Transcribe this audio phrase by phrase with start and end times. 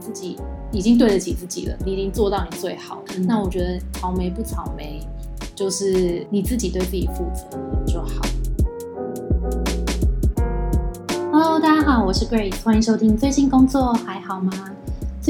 [0.00, 0.38] 你自己
[0.72, 3.02] 已经对得起自己了，你已经做到你最好。
[3.14, 5.06] 嗯那我觉得草莓不草莓，
[5.54, 7.44] 就是你自己对自己负责
[7.86, 8.22] 就好。
[11.30, 14.50] Hello，大家好，我是 Grace，欢迎收听最近工作还好吗？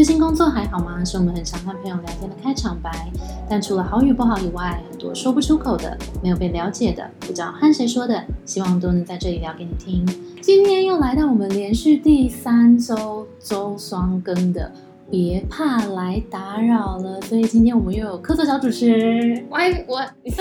[0.01, 1.05] 最近工作还好吗？
[1.05, 2.91] 是我们很常和朋友聊天的开场白。
[3.51, 10.07] 但除了好与不好以外，很多说不出口的、没有被了解的、不知道和谁说的，希望都能在这里聊给你听。
[10.41, 14.73] 今天又来到我们连续第三周周双更的，
[15.11, 17.21] 别怕来打扰了。
[17.21, 19.45] 所以今天我们又有客座小主持。
[19.51, 20.33] 喂，我直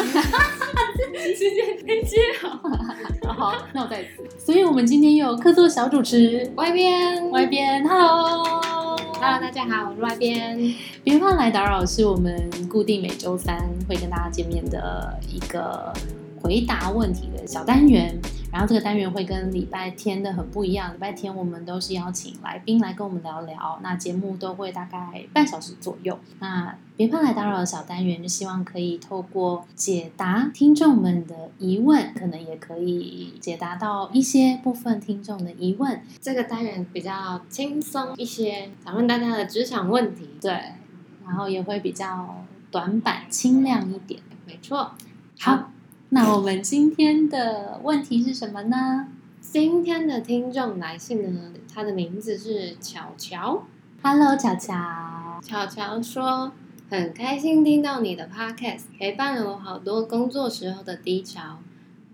[1.38, 2.62] 接没接好。
[3.36, 4.24] 好，那我再一次。
[4.38, 6.50] 所以我们今天又有客座小主持。
[6.56, 8.79] 外边，外边，Hello。
[9.22, 10.74] ，Hello，大家好，我是外边。
[11.04, 15.94] 别怕来打扰，是我们固定每周三会跟大家见面的一个
[16.42, 18.20] 回答问题的小单元。
[18.52, 26.18] 然后这个单元会跟礼拜天的很不一样，礼拜天我们都是邀请来宾来跟我们聊聊，那节目都会大概半小时左右。
[26.40, 36.02] 那别怕来打扰的小单元，就希望可以透过解答听众们的疑问，可能也可以解答到一些部分听众的疑问。
[36.20, 40.28] 这个单元比较轻松一些，讨论大家的职场问题。
[40.42, 40.52] 对，
[41.24, 44.20] 然后也会比较短板清亮一点。
[44.48, 44.92] 没错。
[45.40, 45.72] 好，
[46.12, 49.10] 那我们今天的问题是什么呢
[49.42, 53.64] 今天的听众来信呢，他的名字是巧巧。
[54.02, 55.40] ？Hello，巧巧。
[55.44, 56.52] 巧巧说，
[56.90, 61.60] 很开心听到你的 podcast，陪伴了我好多工作时候的低潮。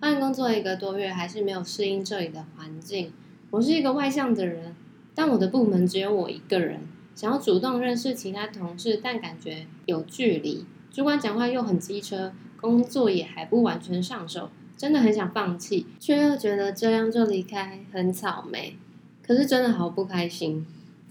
[0.02, 3.14] 换工作一个多月，还是没有适应这里的环境。
[3.52, 4.76] 我是一个外向的人，
[5.14, 6.82] 但我的部门只有我一个人，
[7.16, 10.66] 想要主动认识其他同事，但感觉有距离。
[10.92, 12.32] 主管讲话又很机车，
[12.66, 18.76] 工作也还不完全上手，真的很想放弃，却又觉得这样就离开很草莓。
[19.22, 20.66] 可是真的好不开心。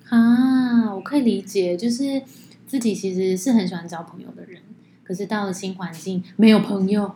[0.09, 2.21] 啊，我可以理解，就是
[2.67, 4.61] 自己其实是很喜欢交朋友的人，
[5.05, 7.15] 可是到了新环境没有朋友，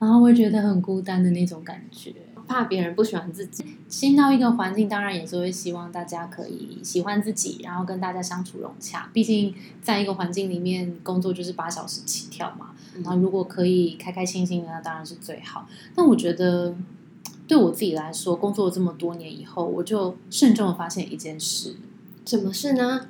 [0.00, 2.12] 然后会觉得很孤单的那种感觉。
[2.46, 9.10] 怕别人不喜欢自己，新到一个环境，当然也是会希望大家可以喜欢自己，然后跟大家相处融洽。
[9.12, 15.68] 毕竟在一个环境里面工作就是八小时起跳嘛，嗯然后如果可以开开心心的，那当然是最好。
[15.94, 16.74] 但我觉得
[17.48, 21.76] 对我自己来说，工作这么多年以后，我就慎重的发现一件事，
[22.24, 23.08] 什么事呢？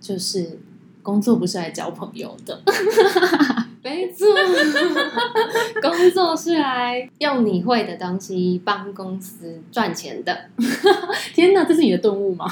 [0.00, 0.60] 就是
[1.02, 2.62] 工作不是来交朋友的。
[3.86, 4.26] 没错，
[5.80, 10.36] 工作是来用你会的东西帮公司赚钱的。
[11.32, 12.44] 天哪，这是你的顿悟吗？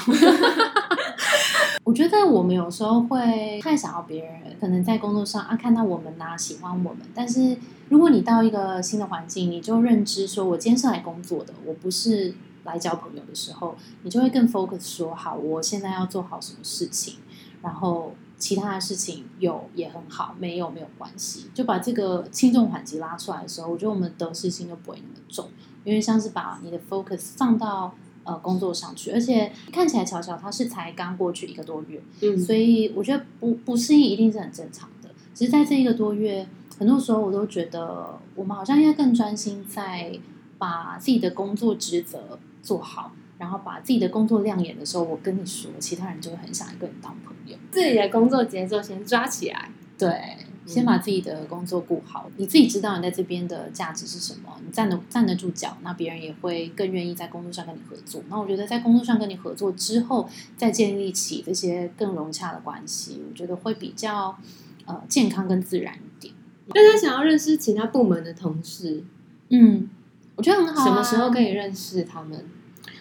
[1.83, 7.57] 我觉得我们有时候会太想要别人，可能在工作上啊看到我们呐、喜欢我们，但是
[7.89, 17.15] 如果你到一个新的环境，你就认知说我今天是来工作的，我不是来交朋友的时候，你就会更 focus 说好，我现在要做好什么事情，
[17.61, 25.49] 然后其他的事情有也很好，没有没有关系，就把这个轻重缓急拉出来的时候，我觉得我们得失心就不会那么重，
[25.83, 27.95] 因为像是把你的 focus 放到。
[28.27, 35.09] 呃，工作上去，而且看起来巧巧她是才刚过去一个多月，嗯所以我觉得不不适应一定是很正常的。
[35.35, 36.47] 只是在这一个多月，
[36.79, 40.19] 很多时候我都觉得我们好像应该更专心在
[40.57, 47.57] 把自己的工作职责做好，然后把自己的工作亮眼的时候，我跟你说，其他人就会很想跟你当朋友。
[47.71, 49.69] 自己的工作节奏先抓起来。
[49.97, 58.21] 对，先把自己的工作顾好，你自己知道你在这边的价值是什么，你站得站得住脚，那别人也会更愿意在工作上跟你合作。
[58.29, 64.37] 那我觉得在工作上跟你合作之后，再建立起这些更融洽的关系，我觉得会比较
[64.85, 66.33] 呃健康跟自然一点。
[66.69, 69.01] 大家想要认识其他部门的同事，
[69.49, 69.89] 嗯，
[70.35, 70.85] 我觉得很好、啊。
[70.85, 72.43] 什么时候可以认识他们？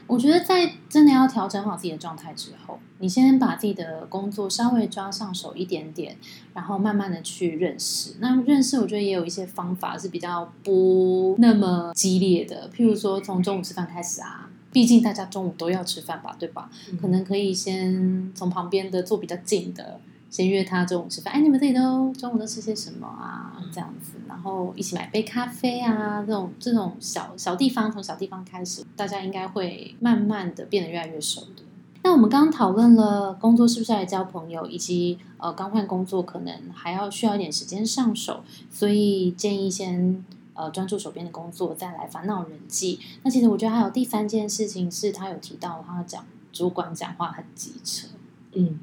[0.06, 6.16] 我觉得在真的要调整好自己的状态之后，你先把自己的工作稍微抓上手一点点，
[6.52, 8.16] 然后慢慢的去认识。
[8.20, 16.70] 那认识，我觉得也有一些方法是比较不那么激烈的，譬如说从中午吃饭开始啊，毕竟大家中午都要吃饭吧，对吧？
[17.00, 20.00] 可能可以先从旁边的坐比较近的，
[20.34, 21.32] 先约他中午吃饭。
[21.32, 23.62] 哎，你们这里都中午都吃些什么啊？
[23.72, 31.62] 这样子，然后一起买杯咖啡啊，这种这种小小地方，从小地方开始，大家应该会慢慢的变得越来越熟的。
[32.02, 42.98] 那我们刚刚讨论了工作是不是来交朋友，以及呃刚换工作可能还要需要一点时间上手，所以建议先呃专注手边的工作，再来烦恼人际。
[43.22, 48.08] 那其实我觉得还有第三件事情是他有提到，他讲主管讲话很机车。
[48.52, 48.78] 嗯，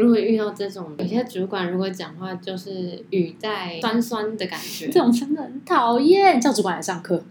[0.00, 7.22] 如果遇到这种有些主管，如果讲话就是语带酸酸的感觉，这种真的很讨厌，叫主管来上课。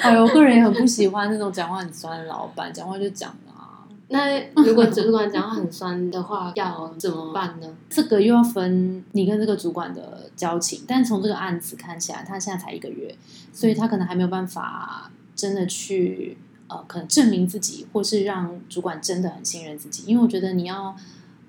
[0.00, 7.66] 哎呦，我个人也很不喜欢那种讲话很酸的老板，讲话就讲啊，那如果主管讲话很酸的话，要怎么办呢？
[7.90, 13.14] 这个又要分你跟这个主管的交情，但从这个案子看起来，他现在才一个月，
[13.52, 16.36] 所以他可能还没有办法真的去
[16.74, 20.02] 呃，可能证明自己，或是让主管真的很信任自己。
[20.06, 20.96] 因为我觉得你要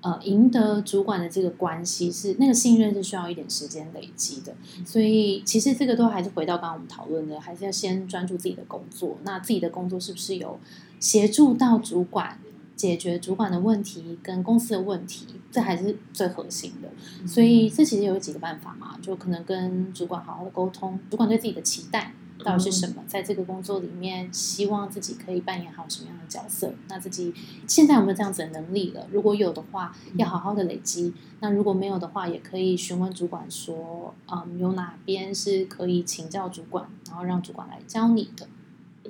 [0.02, 4.54] 呃赢得主管的这个关系，是那个信任是需要一点时间累积的。
[4.84, 9.18] 所以其实这个都还是回到刚刚我们讨论的，还是要先专注自己的工作。
[9.24, 10.60] 那自己的工作是不是有
[11.00, 12.38] 协助到主管？
[12.76, 17.26] 解决主管的问题跟公司的问题，这还是最核心的。
[17.26, 22.12] 所以这其实有几个办法嘛，就可能跟主管好好的沟通，主管对自己的期待
[22.46, 26.72] 到底是什么，在这个工作里面，希望自己可以扮演好什么样的角色。
[26.88, 27.34] 那自己
[27.66, 29.08] 现在有没有这样子的能力了？
[29.10, 38.46] 如果有的话，要好好的累积；那如果没有的话，也可以询问主管说，嗯，有哪边是可以请教主管，然后让主管来教你的。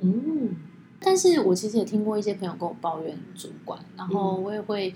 [0.00, 0.56] 嗯。
[0.98, 4.94] 但是我其实也听过一些朋友跟我抱怨主管，然后我也会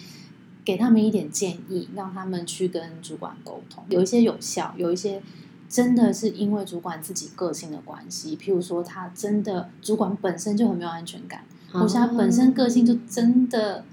[0.65, 3.85] 给他们一点建议，让他们去跟主管沟通。
[3.91, 5.23] 有一些有效，有一些
[5.71, 13.85] 真的是因为主管自己个性的关系，譬如说他真的主管本身就很没有安全感，或是他本身个性就真的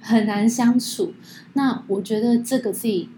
[0.00, 1.12] 很难相处。
[1.52, 3.10] 那我觉得这个自己，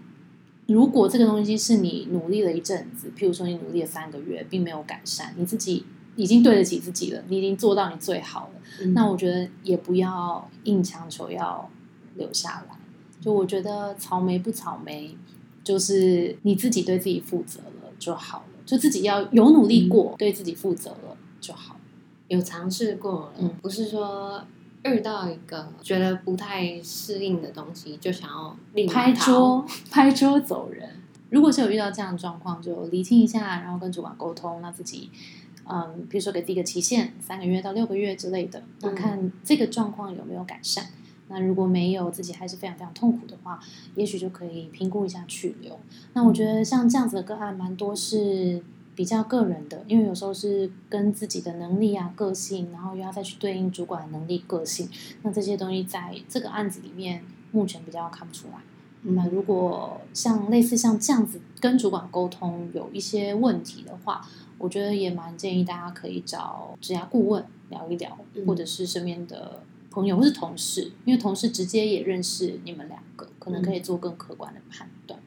[0.67, 5.85] 如果这个东西是你努力了一阵子，譬如说你努力了三个月，并没有改善，你自己。
[6.15, 8.87] 已经对得起自己了，你已经做到你最好了。
[8.87, 11.69] 那我觉得也不要硬强求要
[12.15, 12.75] 留下来。
[13.21, 15.15] 就我觉得草莓不草莓，
[15.63, 18.45] 就是你自己对自己负责了就好了。
[18.65, 21.75] 就自己要有努力过，对自己负责了就好。
[22.27, 24.43] 有尝试过了，不是说
[24.83, 28.55] 遇到一个觉得不太适应的东西就想要
[28.87, 30.89] 拍桌 拍桌走人。
[31.29, 35.09] 如果是有遇到这样的状况，就厘清一下，然后跟主管沟通，那自己。
[35.71, 40.87] 嗯，比如说给第一个期限三个月到六个月之类的，那看这个状况有没有改善。
[41.29, 43.59] 那如果没有，自己还是非常非常痛苦的话，
[43.95, 45.79] 也许就可以评估一下去留。
[46.13, 48.61] 那我觉得像这样子的个案，蛮多是
[48.95, 54.89] 比较个人的，因为有时候是跟自己的能力啊、个性，然后又要再去对应主管的能力、个性，
[55.21, 58.55] 那这些东西在这个案子里面目前比较看不出来。
[59.01, 64.27] 那如果像类似像这样子跟主管沟通有一些问题的话，
[64.57, 75.19] 我觉得也蛮建议大家可以找职业顾问聊一聊，或者是身边的朋友或是同事，因为同事直接也认识你们两个，可能可以做更客观的判断。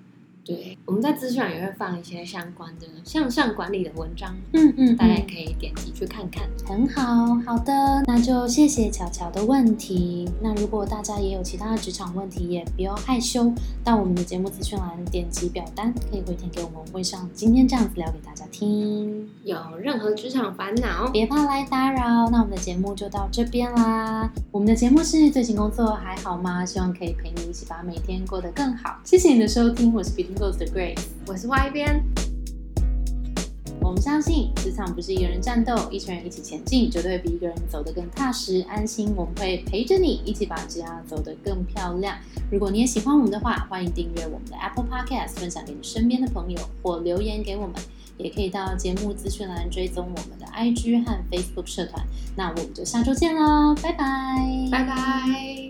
[0.45, 6.43] 对，我们在资讯也会放一些相关的向上管理的文章，嗯嗯，大家可以点击去看看。
[6.67, 10.29] 很好，好的，那就谢谢巧巧的问题。
[10.41, 13.53] 那如果大家也有其他的职场问题，也不要害羞，
[13.85, 19.31] 到我们的节目资讯栏点击表单，可以回填给我们，会上今天这样子聊给大家听。
[19.45, 22.29] 有任何职场烦恼，别怕来打扰。
[22.31, 24.29] 那我们的节目就到这边啦。
[24.51, 26.67] 我们的节目是最近工作还好吗？
[26.67, 28.99] 希望可以陪你一起把每天过得更好。
[29.05, 30.32] 谢谢你的收听，我是比。
[30.35, 32.05] Goes the Grace，我是 Y 边。
[33.81, 39.13] 我们相信职场不是一个人战斗，一群人一起前进，绝对会比一个人走得更踏实安心。
[39.17, 42.17] 我们会陪着你一起把职场走得更漂亮。
[42.51, 47.75] 如果你也喜欢我们的话，欢迎订阅我们的 Apple Podcast，分享给你身边的朋友，或留言给我们。
[48.19, 52.07] 也可以到节目资讯栏追踪我们的 IG 和 Facebook 社团。
[52.37, 55.62] 那我们就下周见喽，拜拜，拜拜。